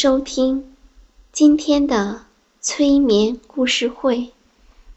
[0.00, 0.76] 收听
[1.32, 2.26] 今天的
[2.60, 4.30] 催眠故事会，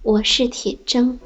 [0.04, 1.18] 我是铁铮。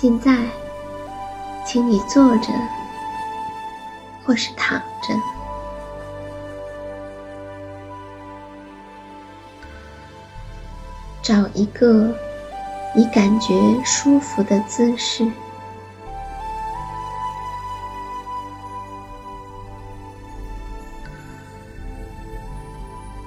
[0.00, 0.34] 现在，
[1.66, 2.50] 请你坐着，
[4.24, 5.14] 或是躺着，
[11.20, 12.14] 找一个
[12.96, 15.30] 你感觉舒服的姿势。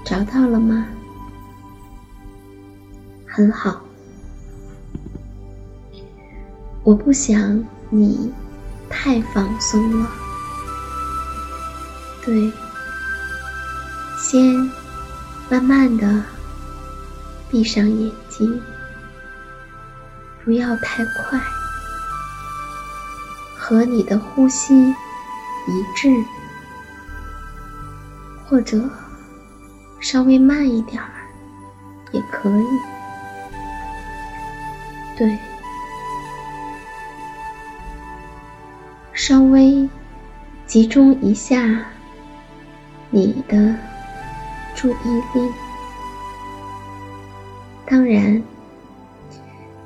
[0.03, 0.87] 找到了吗？
[3.27, 3.82] 很好。
[6.83, 8.33] 我不想你
[8.89, 10.11] 太放松了，
[12.25, 12.51] 对，
[14.17, 14.69] 先
[15.49, 16.21] 慢慢的
[17.49, 18.61] 闭上眼睛，
[20.43, 21.39] 不要太快，
[23.57, 24.95] 和你的呼吸一
[25.95, 26.09] 致，
[28.45, 28.89] 或者
[30.01, 31.09] 稍微慢一点儿
[32.11, 32.79] 也可以，
[35.17, 35.39] 对。
[39.25, 39.87] 稍微
[40.67, 41.81] 集中一下
[43.09, 43.73] 你的
[44.75, 45.49] 注意力，
[47.85, 48.43] 当然，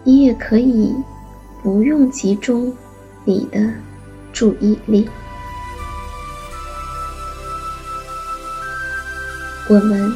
[0.03, 0.91] 你也可以
[1.61, 2.75] 不用集中
[3.25, 3.71] 你的
[4.33, 5.07] 注意力。
[9.69, 10.11] 我们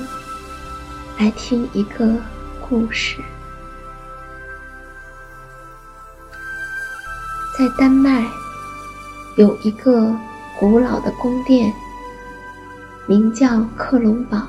[1.20, 2.12] 来听一个
[2.68, 3.22] 故事，
[7.56, 8.41] 在丹麦。
[9.38, 10.14] 有一个
[10.60, 11.74] 古老的宫殿，
[13.08, 14.42] 名叫克隆堡。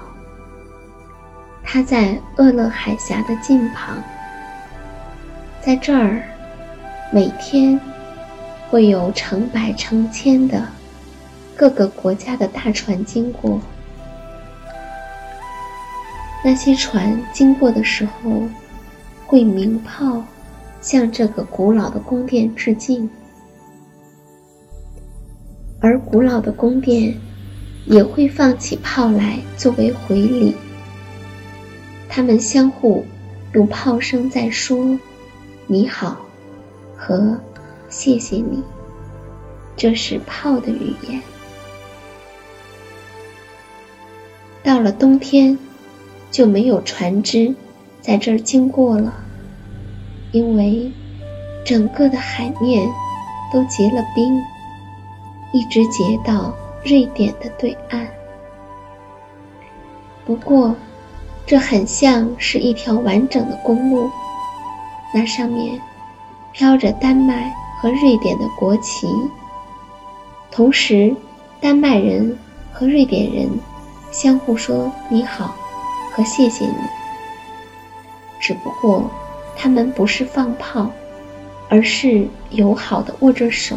[1.63, 3.97] 它在厄勒海峡的近旁，
[5.61, 6.23] 在这儿，
[7.13, 7.81] 每天
[8.69, 10.67] 会有成百成千的
[11.57, 13.61] 各个国家的大船经过。
[16.45, 18.43] 那些船经过的时候，
[19.27, 20.25] 会鸣炮，
[20.81, 23.09] 向这个古老的宫殿致敬。
[25.83, 27.13] 而古老的宫殿
[27.87, 30.55] 也会放起炮来作为回礼。
[32.09, 33.05] 他们相互
[33.53, 34.97] 用炮声在说
[35.67, 36.25] “你好”
[36.97, 37.37] 和
[37.91, 38.63] “谢谢你”，
[39.77, 41.21] 这是炮的语言。
[44.63, 45.59] 到了冬天，
[46.31, 47.53] 就没有船只
[48.01, 49.13] 在这儿经过了，
[50.31, 50.93] 因为
[51.65, 52.89] 整个的海面
[53.53, 54.41] 都结了冰。
[55.53, 56.55] 一直结到
[56.85, 58.07] 瑞典的对岸。
[60.25, 60.75] 不过，
[61.47, 64.11] 这很像是一条完整的公路，
[65.13, 65.81] 那上面
[66.53, 69.07] 飘着丹麦和瑞典的国旗。
[70.51, 71.15] 同时，
[71.61, 72.39] 丹麦人
[72.73, 73.49] 和瑞典人
[74.11, 75.55] 相互说“你好”
[76.13, 76.75] 和“谢谢你”。
[78.41, 79.11] 只不过，
[79.57, 80.91] 他们不是放炮，
[81.69, 83.77] 而是友好的握着手。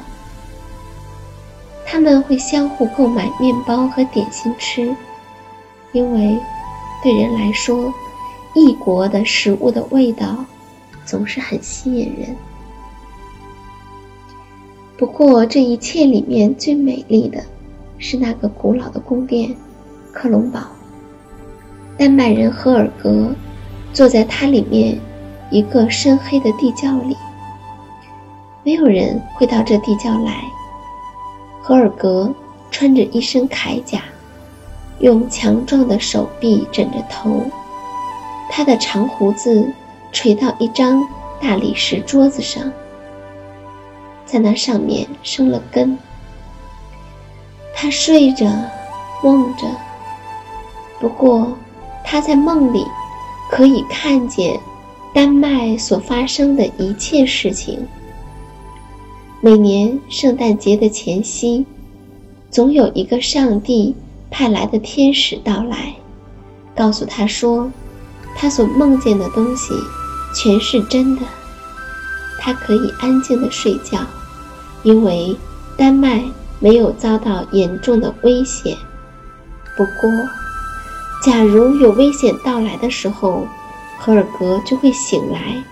[1.86, 4.94] 他们会相互购买面包和点心吃，
[5.92, 6.38] 因为
[7.02, 7.94] 对人来说，
[8.54, 10.44] 异国的食物的味道
[11.06, 12.36] 总是很吸引人。
[14.98, 17.44] 不过，这一切里面最美丽的
[17.98, 19.56] 是那个古老的宫殿——
[20.12, 20.62] 克隆堡。
[21.98, 23.34] 丹麦人赫尔格
[23.94, 25.00] 坐在它里面
[25.50, 27.16] 一个深黑的地窖里，
[28.64, 30.44] 没有人会到这地窖来。
[31.67, 32.31] 赫尔格
[32.69, 34.03] 穿着一身铠甲，
[35.00, 37.41] 用强壮的手臂枕着头，
[38.51, 39.67] 他的长胡子
[40.12, 41.03] 垂到一张
[41.41, 42.71] 大理石桌子上，
[44.27, 45.97] 在那上面生了根。
[47.73, 48.45] 他睡着，
[49.23, 49.65] 梦着。
[51.00, 51.51] 不过，
[52.03, 52.85] 他在梦里
[53.50, 54.56] 可以看见
[55.15, 57.88] 丹麦所发生的一切事情。
[59.45, 61.68] 每年圣诞节的前夕，
[62.50, 63.95] 总有一个上帝
[64.31, 65.94] 派来的天使到来，
[66.75, 67.71] 告诉他说，
[68.36, 69.75] 他所梦见的东西
[70.33, 71.21] 全是真的。
[72.39, 74.00] 他可以安静的睡觉，
[74.81, 75.38] 因为
[75.77, 76.24] 丹麦。
[76.59, 78.75] 没有遭到严重的危险。
[79.77, 80.09] 不过，
[81.21, 83.45] 假如有危险到来的时候，
[84.00, 85.63] 赫尔格就会醒来。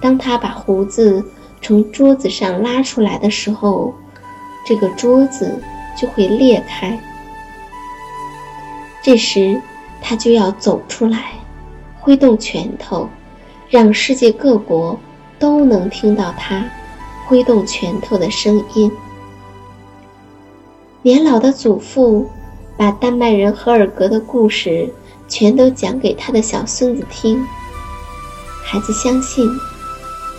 [0.00, 1.24] 当他把胡子
[1.62, 3.94] 从桌子上拉出来的时候，
[4.66, 5.58] 这个桌子
[5.96, 6.98] 就会裂开。
[9.02, 9.60] 这时，
[10.00, 11.32] 他就要走出来，
[12.00, 13.08] 挥动拳头，
[13.70, 14.98] 让世界各国
[15.38, 16.68] 都能听到他
[17.26, 18.90] 挥动拳头的声音。
[21.02, 22.28] 年老的祖父
[22.76, 24.88] 把丹麦人赫尔格的故事
[25.26, 27.44] 全都讲给他的小孙子听。
[28.64, 29.48] 孩子相信，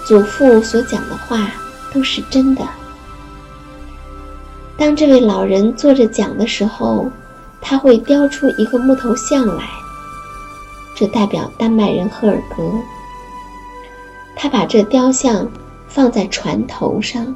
[0.05, 1.51] 祖父所讲的话
[1.93, 2.61] 都是真的。
[4.77, 7.09] 当这位老人坐着讲的时候，
[7.61, 9.63] 他会雕出一个木头像来，
[10.95, 12.71] 这代表丹麦人赫尔格。
[14.35, 15.47] 他把这雕像
[15.87, 17.35] 放在船头上。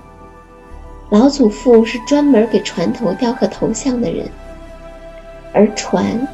[1.10, 4.30] 老祖父是专门给船头雕刻头像的人，
[5.54, 6.28] 而船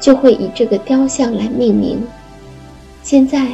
[0.00, 2.04] 就会以这个雕像来命名。
[3.04, 3.46] 现在，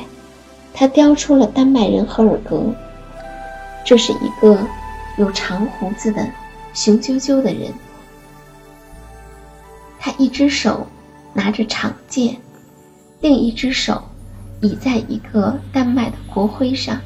[0.75, 2.63] 他雕出了丹麦人赫尔格，
[3.85, 4.59] 这是一个
[5.17, 6.27] 有长胡子的
[6.75, 7.73] 雄赳赳的人，
[9.99, 10.87] 他一只手
[11.35, 12.37] 拿着长剑，
[13.21, 14.03] 另一只手
[14.61, 16.99] 倚在一个丹麦的国徽上。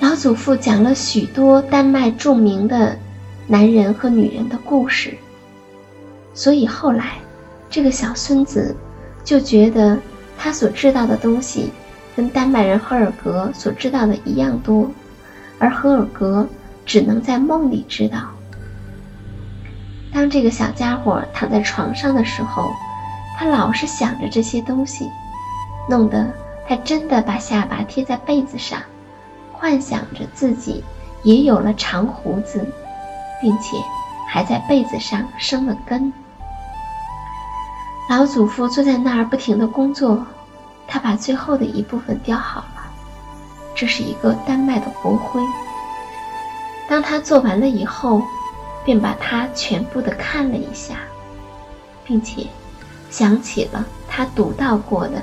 [0.00, 2.98] 老祖父讲了许多丹麦著名的
[3.46, 5.16] 男人和女人的故事，
[6.34, 7.14] 所以后来
[7.68, 8.74] 这个小孙子
[9.24, 9.98] 就觉得
[10.38, 11.72] 他所知道的东西
[12.14, 14.90] 跟丹麦人赫尔格所知道的一样多，
[15.58, 16.46] 而赫尔格
[16.84, 18.18] 只能在梦里知道。
[20.12, 22.70] 当这个小家伙躺在床上的时候，
[23.38, 25.10] 他老是想着这些东西，
[25.90, 26.32] 弄得
[26.66, 28.80] 他真的把下巴贴在被子上。
[29.52, 30.84] 幻想着自己
[31.22, 32.66] 也有了长胡子，
[33.40, 33.76] 并且
[34.28, 36.12] 还在被子上生了根。
[38.08, 40.24] 老祖父坐在那儿不停的工作，
[40.86, 42.90] 他把最后的一部分雕好了。
[43.74, 45.42] 这是一个丹麦的国徽。
[46.88, 48.22] 当他做完了以后，
[48.84, 50.96] 便把它全部的看了一下，
[52.04, 52.46] 并且
[53.10, 55.22] 想起了他读到过的、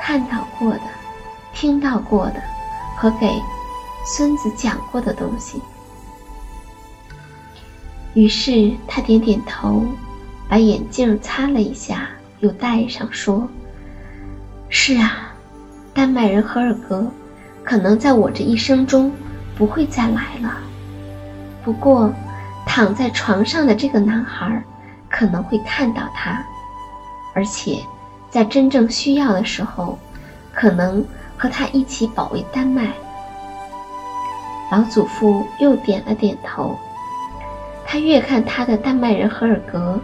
[0.00, 0.82] 看到过的。
[1.54, 2.42] 听到过的
[2.96, 3.30] 和给
[4.06, 5.60] 孙子讲过的东西，
[8.14, 9.84] 于是他点点头，
[10.52, 12.10] 把眼镜擦了一下，
[12.40, 13.48] 又戴上，说
[14.68, 15.32] ：“是啊，
[15.94, 17.10] 丹麦人赫尔格
[17.64, 19.10] 可能在我这一生中
[19.56, 20.58] 不会再来了。
[21.64, 22.12] 不过，
[22.66, 24.62] 躺在床上的这个男孩
[25.08, 26.44] 可能会看到他，
[27.34, 27.78] 而且
[28.28, 29.98] 在真正需要的时候，
[30.52, 31.02] 可能。”
[31.38, 32.92] 和他一起保卫丹麦。
[34.70, 36.78] 老祖父又点了点头。
[37.84, 39.98] 他越看他的丹麦人赫尔格，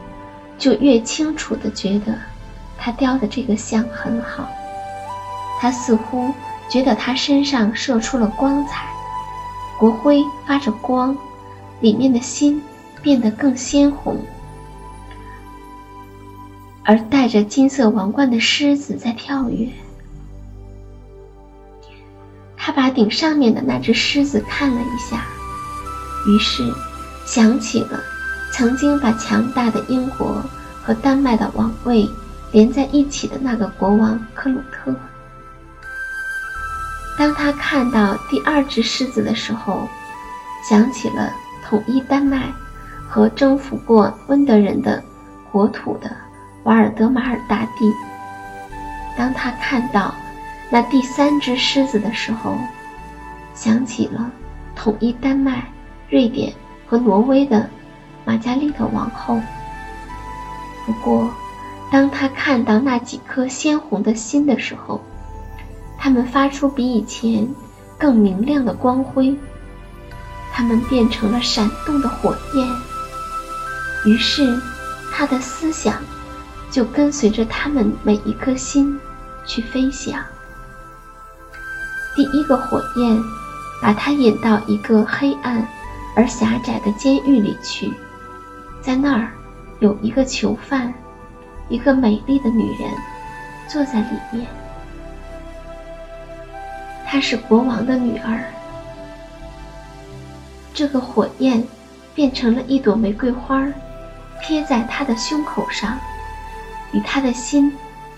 [0.58, 2.18] 就越清楚地觉得
[2.76, 4.48] 他雕的这个像很好。
[5.60, 6.32] 他似乎
[6.68, 8.86] 觉得他身上射出了光彩，
[9.78, 11.16] 国徽发着光，
[11.80, 12.62] 里面的心
[13.02, 14.16] 变得更鲜红，
[16.84, 19.68] 而戴着金色王冠的狮子在跳跃。
[22.56, 25.24] 他把顶上面的那只狮子看了一下，
[26.26, 26.62] 于是
[27.26, 27.98] 想起了
[28.52, 30.42] 曾经把强大的英国
[30.82, 32.08] 和丹麦的王位
[32.52, 34.94] 连在一起的那个国王克鲁特。
[37.18, 39.88] 当他看到第二只狮子的时候，
[40.68, 41.32] 想起了
[41.64, 42.52] 统一丹麦
[43.08, 45.02] 和征服过温德人的
[45.50, 46.10] 国土的
[46.64, 47.92] 瓦尔德马尔大帝。
[49.16, 50.14] 当他看到。
[50.70, 52.58] 那第三只狮子的时候，
[53.54, 54.30] 想起了
[54.76, 55.66] 统一丹麦、
[56.10, 56.52] 瑞典
[56.86, 57.66] 和挪威的
[58.28, 59.40] 玛加丽特王后。
[60.84, 61.30] 不过，
[61.90, 65.02] 当他看到那几颗鲜红的心的时候，
[65.96, 67.48] 它们发出比以前
[67.96, 69.34] 更明亮的光辉，
[70.52, 72.68] 它们变成了闪动的火焰。
[74.04, 74.60] 于是，
[75.10, 75.94] 他的思想
[76.70, 79.00] 就跟随着他们每一颗心
[79.46, 80.22] 去飞翔。
[82.14, 83.18] 第一个火焰
[83.80, 85.66] 把他引到一个黑暗
[86.14, 87.90] 而狭窄的监狱里去，
[88.88, 89.30] 在那儿
[89.80, 90.90] 有一个囚犯，
[91.68, 92.90] 一个美丽的女人
[93.68, 94.46] 坐在里面。
[97.06, 98.42] 她是国王的女儿。
[100.72, 101.62] 这个火焰
[102.14, 103.62] 变成了一朵玫瑰花，
[104.42, 105.98] 贴在他的胸口上，
[106.92, 107.70] 与他的心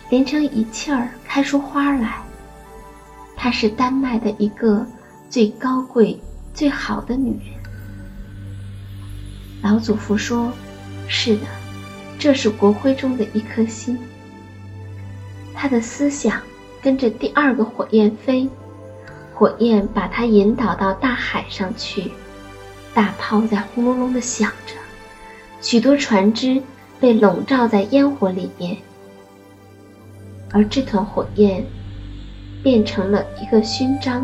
[0.08, 2.18] 连成一气儿，开出花来。
[3.34, 4.86] 她是丹麦的一个
[5.28, 6.16] 最高贵、
[6.54, 7.59] 最好的女人。
[9.62, 10.52] 老祖父说
[11.08, 11.42] ：“是的，
[12.18, 13.98] 这是国徽中的一颗心。”
[15.54, 16.40] 他的思想
[16.80, 18.48] 跟着第二个火焰飞，
[19.34, 22.10] 火焰把他引导到大海上去，
[22.94, 24.74] 大炮在轰隆隆地响着，
[25.60, 26.62] 许多船只
[26.98, 28.76] 被笼罩在烟火里面，
[30.52, 31.64] 而这团火焰。
[32.62, 34.22] 变成了一个勋章，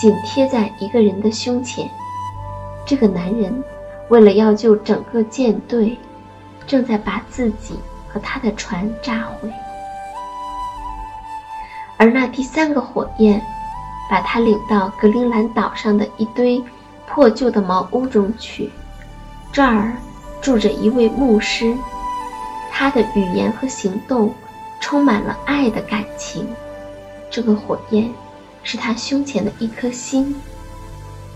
[0.00, 1.86] 紧贴在一个人的胸前。
[2.86, 3.52] 这个男人
[4.08, 5.98] 为了要救整个舰队，
[6.66, 9.52] 正在把自己和他的船炸毁。
[11.96, 13.42] 而那第三个火焰，
[14.10, 16.62] 把他领到格陵兰岛上的一堆
[17.06, 18.70] 破旧的茅屋中去。
[19.52, 19.92] 这儿
[20.40, 21.76] 住着一位牧师，
[22.70, 24.32] 他的语言和行动
[24.80, 26.48] 充满了爱的感情。
[27.30, 28.10] 这个火焰
[28.62, 30.34] 是他胸前的一颗心，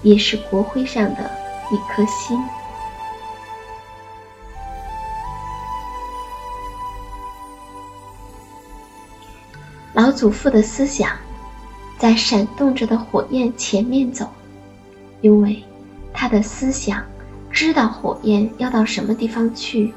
[0.02, 1.31] 也是国徽上的
[1.71, 2.43] 一颗心。
[9.95, 11.11] 老祖父的思想
[11.99, 14.27] 在闪动着的火焰前面走，
[15.21, 15.63] 因为
[16.13, 17.03] 他的思想
[17.51, 19.93] 知道火焰要到什么地方去。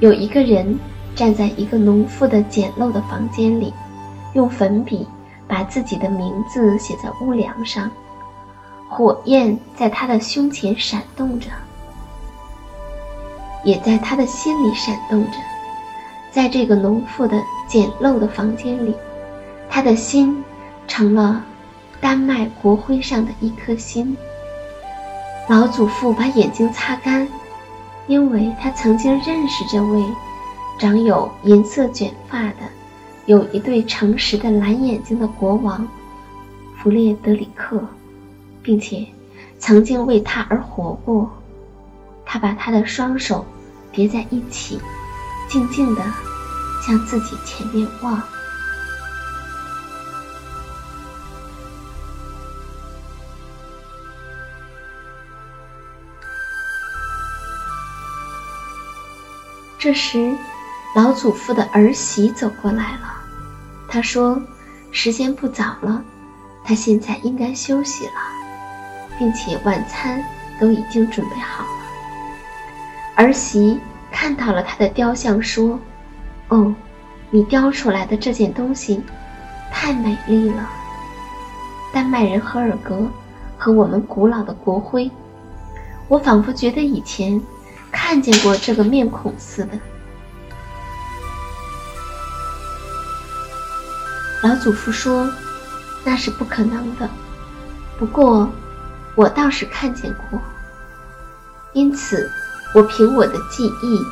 [0.00, 0.78] 有一个人
[1.14, 3.72] 站在一个农妇的简陋的房间里。
[4.34, 5.06] 用粉笔
[5.48, 7.90] 把自己的名字写在屋梁上，
[8.86, 11.48] 火焰在他的胸前闪动着，
[13.64, 15.38] 也在他的心里闪动着。
[16.36, 18.94] 在这个农妇的简陋的房间里，
[19.70, 20.44] 他的心
[20.86, 21.42] 成了
[21.98, 24.14] 丹麦国徽上的一颗心。
[25.48, 27.26] 老祖父把眼睛擦干，
[28.06, 30.04] 因为他曾经认识这位
[30.78, 32.56] 长有银色卷发的。
[33.24, 35.88] 有一对诚实的蓝眼睛的国王，
[36.76, 37.82] 弗列德里克，
[38.62, 39.06] 并且
[39.58, 41.30] 曾经为他而活过。
[42.26, 43.42] 他把他的双手
[43.90, 44.78] 叠在一起，
[45.48, 46.02] 静静地
[46.82, 48.22] 向自己前面望。
[59.78, 60.36] 这时，
[60.96, 63.14] 老祖父的儿媳走过来了。
[63.88, 64.42] 他说
[64.90, 66.02] ：“时间不早了，
[66.64, 68.12] 他现在应该休息了，
[69.16, 70.24] 并且晚餐
[70.60, 71.70] 都已经准备好了。”
[73.14, 73.78] 儿媳
[74.10, 75.78] 看到了他的雕像，说
[76.48, 76.74] ：“哦，
[77.30, 79.02] 你雕出来的这件东西
[79.70, 80.68] 太美丽了，
[81.92, 83.06] 丹麦人赫尔格
[83.58, 85.10] 和我们古老的国徽，
[86.08, 87.40] 我仿佛觉得以前
[87.90, 89.78] 看见过这个面孔似的。”
[94.42, 95.28] 老祖父说
[96.04, 97.08] ：“那是不可能的。
[97.98, 98.48] 不过，
[99.14, 100.38] 我倒是看见过。
[101.72, 102.30] 因此，
[102.76, 104.04] 我凭我的记忆，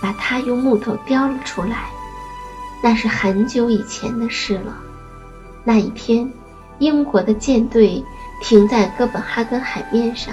[0.00, 1.88] 把它用木头雕了出来。
[2.80, 4.72] 那是很久以前的事了。
[5.64, 6.32] 那一天，
[6.78, 8.00] 英国的舰队
[8.40, 10.32] 停在哥本哈根海面上。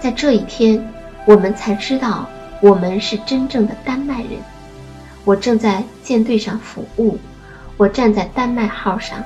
[0.00, 0.80] 在这一天，
[1.26, 2.28] 我们才知道
[2.60, 4.38] 我们是真正的丹麦人。
[5.24, 7.18] 我正在舰队上服务。”
[7.76, 9.18] 我站在丹麦号上，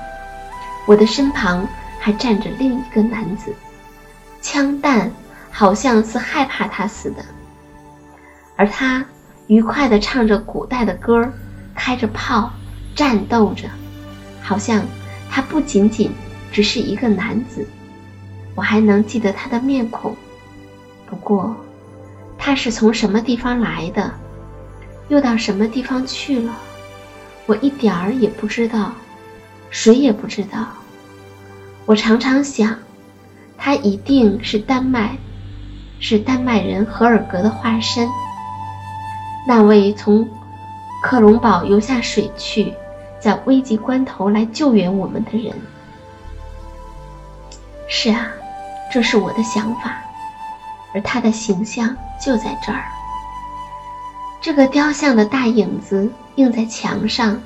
[0.87, 1.67] 我的身旁
[1.99, 3.53] 还站着另一个男子，
[4.41, 5.11] 枪弹
[5.51, 7.23] 好像是害怕他似的，
[8.57, 9.05] 而他
[9.47, 11.31] 愉快地唱着古代的歌，
[11.73, 12.51] 开着炮，
[12.93, 13.69] 战斗着，
[14.41, 14.83] 好像
[15.29, 16.11] 他不仅仅
[16.51, 17.65] 只是一个男子。
[18.55, 20.13] 我还能记得他的面孔，
[21.05, 21.55] 不过
[22.37, 24.11] 他是从什么地方来的，
[25.07, 26.57] 又到什么地方去了？
[27.45, 28.91] 我一点儿也不知道，
[29.69, 30.67] 谁也不知道。
[31.85, 32.75] 我常常想，
[33.57, 35.15] 他一定是丹麦，
[35.99, 38.09] 是丹麦人荷尔格的化身。
[39.47, 40.27] 那位从
[41.01, 42.73] 克隆堡游下水去，
[43.17, 45.55] 在危急关头来救援我们的人。
[47.87, 48.27] 是啊，
[48.91, 49.95] 这是我的想法，
[50.93, 52.83] 而他的形象就在这儿。
[54.41, 57.41] 这个雕像的大影子映在墙上，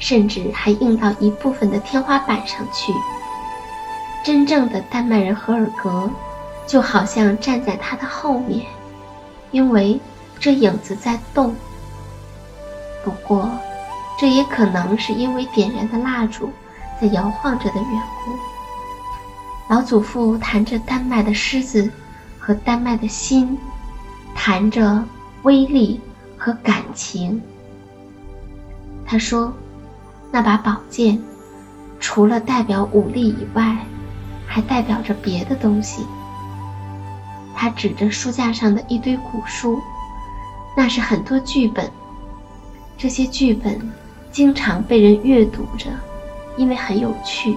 [0.00, 2.92] 甚至还映到一部分的天花板上去。
[4.24, 6.10] 真正的丹麦人荷尔格，
[6.66, 8.66] 就好像站在他的后面，
[9.52, 10.00] 因为
[10.38, 11.54] 这影子在动。
[13.04, 13.50] 不过，
[14.18, 16.50] 这也可能是因为点燃的蜡烛
[17.00, 19.74] 在摇晃着的缘故。
[19.74, 21.90] 老祖父弹着丹麦的狮子
[22.38, 23.58] 和丹麦的心，
[24.34, 25.04] 弹着
[25.42, 26.00] 威力
[26.38, 27.42] 和感情。
[29.04, 29.52] 他说
[30.32, 31.20] ：“那把宝剑，
[32.00, 33.76] 除了代表武力以外，
[34.46, 36.06] 还代表着别的东西。”
[37.54, 39.80] 他指着书架上的一堆古书，
[40.76, 41.90] 那是很多剧本。
[42.98, 43.92] 这些剧本
[44.30, 45.90] 经常被人阅读着，
[46.56, 47.56] 因为很有趣。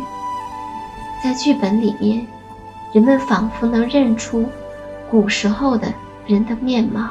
[1.24, 2.26] 在剧本里面，
[2.94, 4.48] 人们仿佛能认出
[5.12, 5.94] 古时候的
[6.26, 7.10] 人的面貌，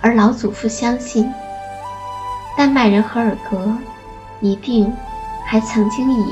[0.00, 1.28] 而老祖父相信，
[2.56, 3.76] 丹麦人荷尔格
[4.40, 4.92] 一定
[5.44, 6.24] 还曾经以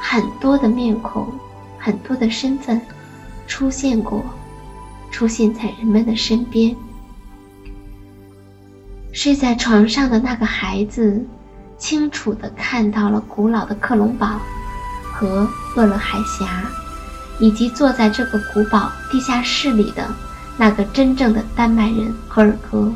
[0.00, 1.26] 很多的面孔、
[1.78, 2.80] 很多的身份
[3.46, 4.22] 出现过，
[5.10, 6.76] 出现在人们的身边。
[9.12, 11.24] 睡在床上的那个孩子，
[11.78, 14.40] 清楚地看到了古老的克隆堡。
[15.12, 16.62] 和厄勒海峡，
[17.38, 20.08] 以及坐在这个古堡地下室里的
[20.56, 22.90] 那个真正的丹麦人赫尔格，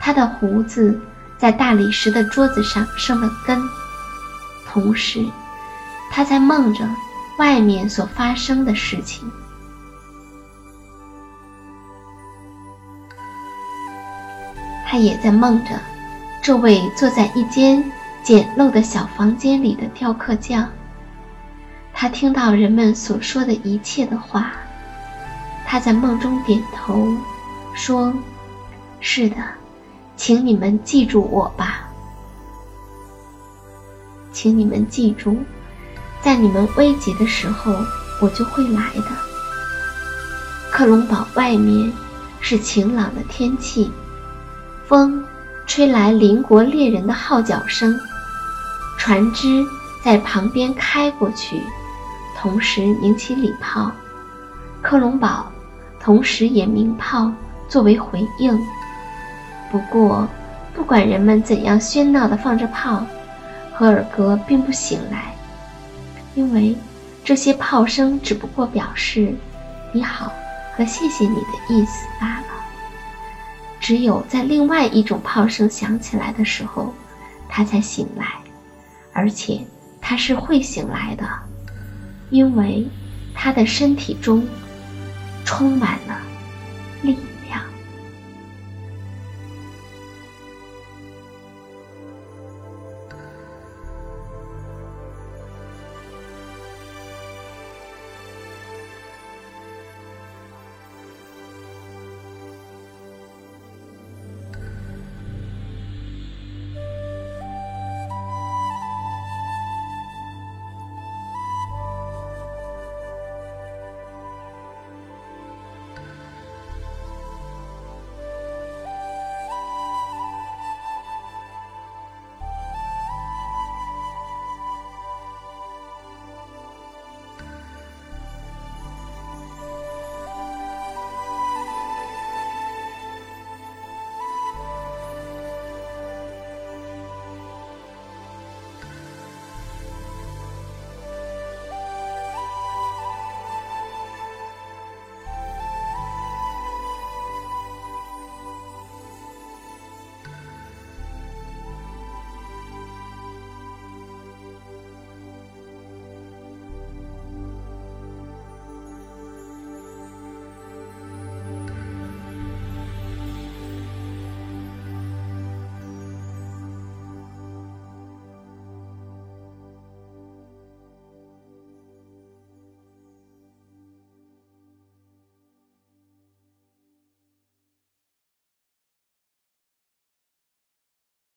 [0.00, 0.98] 他的胡子
[1.36, 3.60] 在大理石的桌子上生了根，
[4.66, 5.22] 同时，
[6.10, 6.88] 他在梦着
[7.36, 9.30] 外面所发生的事情。
[14.92, 15.80] 他也在梦着
[16.42, 17.82] 这位坐在一间
[18.22, 20.68] 简陋的小房间里的雕刻匠。
[21.94, 24.52] 他听到人们所说的一切的话，
[25.64, 27.08] 他在梦中点头，
[27.74, 28.12] 说
[29.00, 29.36] ：“是的，
[30.14, 31.88] 请你们记住我吧，
[34.30, 35.38] 请你们记住，
[36.20, 37.74] 在你们危急的时候，
[38.20, 39.06] 我就会来的。”
[40.70, 41.90] 克隆堡外面
[42.40, 43.90] 是晴朗的天气，
[44.86, 45.24] 风
[45.66, 47.98] 吹来邻国猎人的号角声，
[48.98, 49.64] 船只
[50.04, 51.62] 在旁边开过去。
[52.36, 53.92] 同时鸣起礼炮，
[54.80, 55.46] 克隆堡
[56.00, 57.30] 同时也鸣炮
[57.68, 58.58] 作为回应。
[59.70, 60.26] 不过，
[60.74, 63.06] 不管人们怎样喧闹地放着炮，
[63.72, 65.34] 赫尔格并不醒来，
[66.34, 66.76] 因为
[67.22, 69.32] 这些炮声只不过表示
[69.94, 70.32] “你好”
[70.76, 72.46] 和“谢谢你”的意思罢了。
[73.82, 76.94] 只有在另外一种炮声响起来的时候，
[77.48, 78.26] 他才醒来，
[79.12, 79.60] 而且
[80.00, 81.28] 他是会醒来的。
[82.30, 82.88] 因为
[83.34, 84.46] 他的身体中
[85.44, 86.18] 充满了。